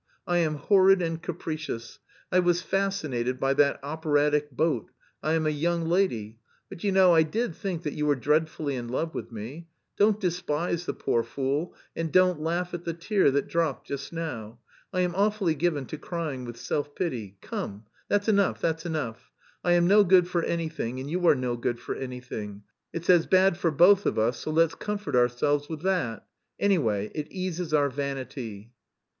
I 0.25 0.37
am 0.39 0.55
horrid 0.55 0.99
and 0.99 1.21
capricious, 1.21 1.99
I 2.31 2.39
was 2.39 2.63
fascinated 2.63 3.39
by 3.39 3.53
that 3.53 3.79
operatic 3.83 4.49
boat, 4.49 4.89
I 5.21 5.33
am 5.33 5.45
a 5.45 5.51
young 5.51 5.85
lady... 5.87 6.39
but 6.69 6.83
you 6.83 6.91
know 6.91 7.13
I 7.13 7.21
did 7.21 7.53
think 7.55 7.83
that 7.83 7.93
you 7.93 8.07
were 8.07 8.15
dreadfully 8.15 8.75
in 8.75 8.87
love 8.87 9.13
with 9.13 9.31
me. 9.31 9.67
Don't 9.97 10.19
despise 10.19 10.87
the 10.87 10.95
poor 10.95 11.21
fool, 11.21 11.75
and 11.95 12.11
don't 12.11 12.41
laugh 12.41 12.73
at 12.73 12.83
the 12.83 12.95
tear 12.95 13.29
that 13.29 13.47
dropped 13.47 13.85
just 13.85 14.11
now. 14.11 14.57
I 14.91 15.01
am 15.01 15.13
awfully 15.13 15.53
given 15.53 15.85
to 15.85 15.99
crying 15.99 16.45
with 16.45 16.57
self 16.57 16.95
pity. 16.95 17.37
Come, 17.39 17.85
that's 18.09 18.27
enough, 18.27 18.59
that's 18.59 18.87
enough. 18.87 19.29
I 19.63 19.73
am 19.73 19.85
no 19.85 20.03
good 20.03 20.27
for 20.27 20.41
anything 20.41 20.99
and 20.99 21.11
you 21.11 21.23
are 21.27 21.35
no 21.35 21.55
good 21.55 21.79
for 21.79 21.93
anything; 21.93 22.63
it's 22.91 23.07
as 23.11 23.27
bad 23.27 23.55
for 23.55 23.69
both 23.69 24.07
of 24.07 24.17
us, 24.17 24.39
so 24.39 24.49
let's 24.49 24.73
comfort 24.73 25.15
ourselves 25.15 25.69
with 25.69 25.83
that. 25.83 26.25
Anyway, 26.59 27.11
it 27.13 27.31
eases 27.31 27.71
our 27.71 27.91
vanity." 27.91 28.71